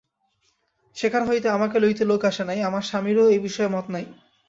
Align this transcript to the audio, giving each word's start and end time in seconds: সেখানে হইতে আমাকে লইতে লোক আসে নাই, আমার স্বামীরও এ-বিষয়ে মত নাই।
সেখানে 0.97 1.25
হইতে 1.27 1.47
আমাকে 1.49 1.77
লইতে 1.79 2.03
লোক 2.05 2.21
আসে 2.25 2.43
নাই, 2.45 2.59
আমার 2.61 2.83
স্বামীরও 2.83 3.25
এ-বিষয়ে 3.29 3.73
মত 3.75 3.85
নাই। 3.89 4.05